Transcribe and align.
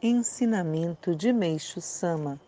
Ensinamento 0.00 1.12
de 1.12 1.32
Meixo 1.32 1.80
Sama: 1.80 2.40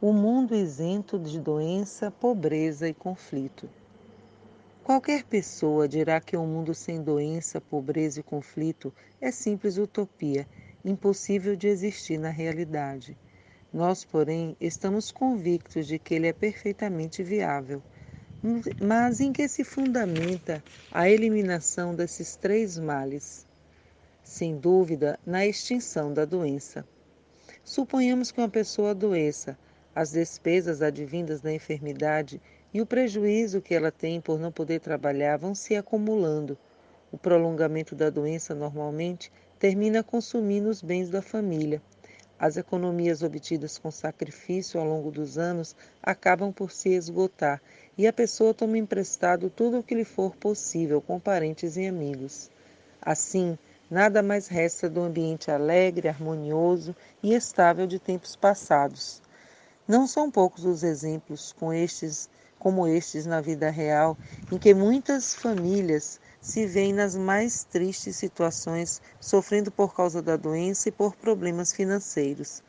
O 0.00 0.12
mundo 0.12 0.52
isento 0.52 1.16
de 1.16 1.38
doença, 1.38 2.10
pobreza 2.10 2.88
e 2.88 2.92
conflito. 2.92 3.70
Qualquer 4.82 5.22
pessoa 5.22 5.86
dirá 5.86 6.20
que 6.20 6.36
um 6.36 6.44
mundo 6.44 6.74
sem 6.74 7.00
doença, 7.00 7.60
pobreza 7.60 8.18
e 8.18 8.22
conflito 8.24 8.92
é 9.20 9.30
simples 9.30 9.78
utopia, 9.78 10.44
impossível 10.84 11.54
de 11.54 11.68
existir 11.68 12.18
na 12.18 12.30
realidade. 12.30 13.16
Nós, 13.72 14.04
porém, 14.04 14.56
estamos 14.60 15.12
convictos 15.12 15.86
de 15.86 16.00
que 16.00 16.14
ele 16.14 16.26
é 16.26 16.32
perfeitamente 16.32 17.22
viável. 17.22 17.80
Mas 18.82 19.20
em 19.20 19.32
que 19.32 19.46
se 19.46 19.62
fundamenta 19.62 20.60
a 20.90 21.08
eliminação 21.08 21.94
desses 21.94 22.34
três 22.34 22.76
males? 22.76 23.47
Sem 24.28 24.58
dúvida, 24.58 25.18
na 25.24 25.46
extinção 25.46 26.12
da 26.12 26.26
doença. 26.26 26.86
Suponhamos 27.64 28.30
que 28.30 28.38
uma 28.38 28.48
pessoa 28.48 28.90
adoeça, 28.90 29.58
as 29.94 30.10
despesas 30.10 30.82
advindas 30.82 31.40
da 31.40 31.50
enfermidade 31.50 32.38
e 32.72 32.82
o 32.82 32.86
prejuízo 32.86 33.62
que 33.62 33.74
ela 33.74 33.90
tem 33.90 34.20
por 34.20 34.38
não 34.38 34.52
poder 34.52 34.80
trabalhar 34.80 35.38
vão 35.38 35.54
se 35.54 35.74
acumulando. 35.74 36.58
O 37.10 37.16
prolongamento 37.16 37.94
da 37.94 38.10
doença 38.10 38.54
normalmente 38.54 39.32
termina 39.58 40.02
consumindo 40.02 40.68
os 40.68 40.82
bens 40.82 41.08
da 41.08 41.22
família. 41.22 41.80
As 42.38 42.58
economias 42.58 43.22
obtidas 43.22 43.78
com 43.78 43.90
sacrifício 43.90 44.78
ao 44.78 44.86
longo 44.86 45.10
dos 45.10 45.38
anos 45.38 45.74
acabam 46.02 46.52
por 46.52 46.70
se 46.70 46.90
esgotar 46.90 47.62
e 47.96 48.06
a 48.06 48.12
pessoa 48.12 48.52
toma 48.52 48.76
emprestado 48.76 49.48
tudo 49.48 49.78
o 49.78 49.82
que 49.82 49.94
lhe 49.94 50.04
for 50.04 50.36
possível 50.36 51.00
com 51.00 51.18
parentes 51.18 51.78
e 51.78 51.86
amigos. 51.86 52.50
Assim, 53.00 53.56
Nada 53.90 54.22
mais 54.22 54.48
resta 54.48 54.86
do 54.86 55.00
ambiente 55.00 55.50
alegre, 55.50 56.08
harmonioso 56.08 56.94
e 57.22 57.32
estável 57.34 57.86
de 57.86 57.98
tempos 57.98 58.36
passados. 58.36 59.22
Não 59.86 60.06
são 60.06 60.30
poucos 60.30 60.66
os 60.66 60.82
exemplos 60.82 61.54
com 61.58 61.72
estes, 61.72 62.28
como 62.58 62.86
estes 62.86 63.24
na 63.24 63.40
vida 63.40 63.70
real, 63.70 64.14
em 64.52 64.58
que 64.58 64.74
muitas 64.74 65.34
famílias 65.34 66.20
se 66.38 66.66
veem 66.66 66.92
nas 66.92 67.16
mais 67.16 67.64
tristes 67.64 68.16
situações, 68.16 69.00
sofrendo 69.18 69.70
por 69.70 69.94
causa 69.94 70.20
da 70.20 70.36
doença 70.36 70.90
e 70.90 70.92
por 70.92 71.16
problemas 71.16 71.72
financeiros. 71.72 72.62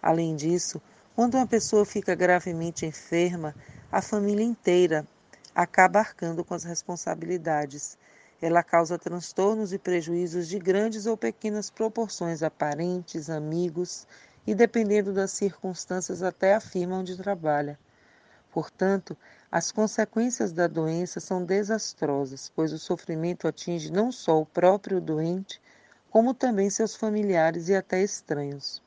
Além 0.00 0.34
disso, 0.34 0.80
quando 1.14 1.34
uma 1.34 1.46
pessoa 1.46 1.84
fica 1.84 2.14
gravemente 2.14 2.86
enferma, 2.86 3.54
a 3.90 4.00
família 4.00 4.42
inteira 4.42 5.06
acaba 5.54 5.98
arcando 5.98 6.42
com 6.42 6.54
as 6.54 6.64
responsabilidades 6.64 7.98
ela 8.42 8.62
causa 8.64 8.98
transtornos 8.98 9.72
e 9.72 9.78
prejuízos 9.78 10.48
de 10.48 10.58
grandes 10.58 11.06
ou 11.06 11.16
pequenas 11.16 11.70
proporções 11.70 12.42
a 12.42 12.50
parentes, 12.50 13.30
amigos 13.30 14.04
e, 14.44 14.52
dependendo 14.52 15.12
das 15.12 15.30
circunstâncias, 15.30 16.24
até 16.24 16.54
a 16.54 16.60
firma 16.60 16.96
onde 16.96 17.16
trabalha. 17.16 17.78
Portanto, 18.50 19.16
as 19.50 19.70
consequências 19.70 20.50
da 20.52 20.66
doença 20.66 21.20
são 21.20 21.44
desastrosas, 21.44 22.50
pois 22.54 22.72
o 22.72 22.78
sofrimento 22.80 23.46
atinge 23.46 23.92
não 23.92 24.10
só 24.10 24.40
o 24.40 24.46
próprio 24.46 25.00
doente, 25.00 25.62
como 26.10 26.34
também 26.34 26.68
seus 26.68 26.96
familiares 26.96 27.68
e 27.68 27.76
até 27.76 28.02
estranhos. 28.02 28.82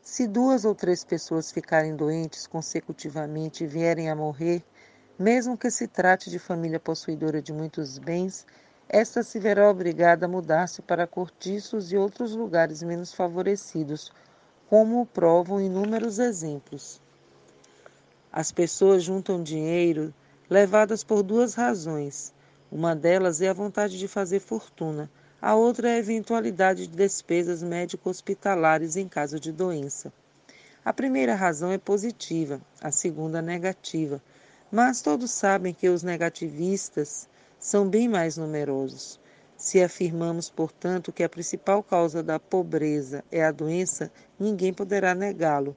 Se 0.00 0.26
duas 0.26 0.64
ou 0.64 0.74
três 0.74 1.04
pessoas 1.04 1.50
ficarem 1.50 1.96
doentes 1.96 2.46
consecutivamente 2.46 3.64
e 3.64 3.66
vierem 3.66 4.08
a 4.08 4.14
morrer, 4.14 4.64
mesmo 5.18 5.58
que 5.58 5.70
se 5.70 5.88
trate 5.88 6.30
de 6.30 6.38
família 6.38 6.78
possuidora 6.78 7.42
de 7.42 7.52
muitos 7.52 7.98
bens, 7.98 8.46
esta 8.88 9.22
se 9.22 9.38
verá 9.38 9.70
obrigada 9.70 10.24
a 10.24 10.28
mudar-se 10.28 10.80
para 10.80 11.06
cortiços 11.06 11.92
e 11.92 11.96
outros 11.96 12.34
lugares 12.34 12.82
menos 12.82 13.12
favorecidos, 13.12 14.10
como 14.68 15.04
provam 15.04 15.60
inúmeros 15.60 16.18
exemplos. 16.18 17.00
As 18.32 18.50
pessoas 18.50 19.02
juntam 19.02 19.42
dinheiro 19.42 20.14
levadas 20.48 21.04
por 21.04 21.22
duas 21.22 21.54
razões. 21.54 22.32
Uma 22.72 22.96
delas 22.96 23.42
é 23.42 23.48
a 23.48 23.54
vontade 23.54 23.98
de 23.98 24.08
fazer 24.08 24.40
fortuna, 24.40 25.10
a 25.40 25.54
outra 25.54 25.88
é 25.88 25.94
a 25.94 25.98
eventualidade 25.98 26.86
de 26.86 26.96
despesas 26.96 27.62
médico-hospitalares 27.62 28.96
em 28.96 29.06
caso 29.06 29.38
de 29.38 29.52
doença. 29.52 30.12
A 30.84 30.92
primeira 30.92 31.34
razão 31.34 31.70
é 31.70 31.78
positiva, 31.78 32.60
a 32.80 32.90
segunda 32.90 33.42
negativa, 33.42 34.22
mas 34.70 35.02
todos 35.02 35.30
sabem 35.30 35.74
que 35.74 35.88
os 35.88 36.02
negativistas 36.02 37.28
são 37.58 37.88
bem 37.88 38.08
mais 38.08 38.36
numerosos. 38.36 39.20
Se 39.56 39.82
afirmamos, 39.82 40.48
portanto, 40.48 41.12
que 41.12 41.24
a 41.24 41.28
principal 41.28 41.82
causa 41.82 42.22
da 42.22 42.38
pobreza 42.38 43.24
é 43.30 43.44
a 43.44 43.50
doença, 43.50 44.10
ninguém 44.38 44.72
poderá 44.72 45.14
negá-lo. 45.14 45.76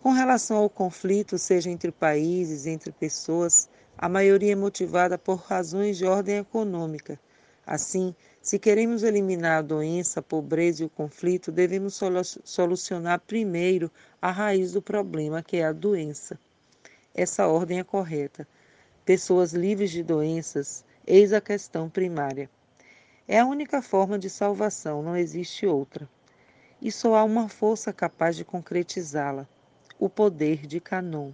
Com 0.00 0.12
relação 0.12 0.56
ao 0.56 0.70
conflito, 0.70 1.36
seja 1.38 1.70
entre 1.70 1.90
países, 1.90 2.66
entre 2.66 2.92
pessoas, 2.92 3.68
a 3.98 4.08
maioria 4.08 4.52
é 4.52 4.56
motivada 4.56 5.18
por 5.18 5.36
razões 5.36 5.96
de 5.98 6.04
ordem 6.04 6.38
econômica. 6.38 7.18
Assim, 7.66 8.14
se 8.40 8.58
queremos 8.58 9.02
eliminar 9.02 9.58
a 9.58 9.62
doença, 9.62 10.20
a 10.20 10.22
pobreza 10.22 10.82
e 10.82 10.86
o 10.86 10.90
conflito, 10.90 11.52
devemos 11.52 12.00
solucionar 12.44 13.20
primeiro 13.20 13.90
a 14.20 14.30
raiz 14.30 14.72
do 14.72 14.82
problema, 14.82 15.42
que 15.42 15.58
é 15.58 15.64
a 15.64 15.72
doença. 15.72 16.38
Essa 17.14 17.46
ordem 17.46 17.78
é 17.78 17.84
correta. 17.84 18.46
Pessoas 19.04 19.52
livres 19.52 19.90
de 19.90 20.02
doenças 20.02 20.84
Eis 21.06 21.32
a 21.32 21.40
questão 21.40 21.90
primária. 21.90 22.48
É 23.26 23.40
a 23.40 23.44
única 23.44 23.82
forma 23.82 24.16
de 24.16 24.30
salvação, 24.30 25.02
não 25.02 25.16
existe 25.16 25.66
outra. 25.66 26.08
E 26.80 26.92
só 26.92 27.16
há 27.16 27.24
uma 27.24 27.48
força 27.48 27.92
capaz 27.92 28.36
de 28.36 28.44
concretizá-la: 28.44 29.48
o 29.98 30.08
poder 30.08 30.64
de 30.64 30.78
Canon. 30.78 31.32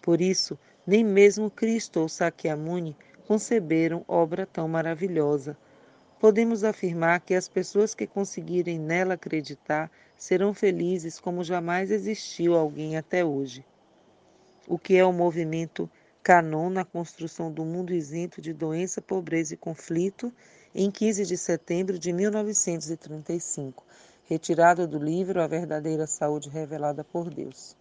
Por 0.00 0.22
isso, 0.22 0.58
nem 0.86 1.04
mesmo 1.04 1.50
Cristo 1.50 2.00
ou 2.00 2.08
Sakyamuni 2.08 2.96
conceberam 3.26 4.02
obra 4.08 4.46
tão 4.46 4.66
maravilhosa. 4.66 5.58
Podemos 6.18 6.64
afirmar 6.64 7.20
que 7.20 7.34
as 7.34 7.48
pessoas 7.48 7.94
que 7.94 8.06
conseguirem 8.06 8.78
nela 8.78 9.14
acreditar 9.14 9.90
serão 10.16 10.54
felizes 10.54 11.20
como 11.20 11.44
jamais 11.44 11.90
existiu 11.90 12.54
alguém 12.54 12.96
até 12.96 13.22
hoje. 13.22 13.62
O 14.66 14.78
que 14.78 14.96
é 14.96 15.04
o 15.04 15.12
movimento 15.12 15.90
Canon 16.26 16.70
na 16.70 16.84
construção 16.84 17.52
do 17.52 17.64
mundo 17.64 17.94
isento 17.94 18.42
de 18.42 18.52
doença, 18.52 19.00
pobreza 19.00 19.54
e 19.54 19.56
conflito, 19.56 20.32
em 20.74 20.90
15 20.90 21.24
de 21.24 21.36
setembro 21.36 21.96
de 22.00 22.12
1935, 22.12 23.86
retirado 24.24 24.88
do 24.88 24.98
livro 24.98 25.40
A 25.40 25.46
Verdadeira 25.46 26.04
Saúde 26.04 26.48
Revelada 26.48 27.04
por 27.04 27.32
Deus. 27.32 27.76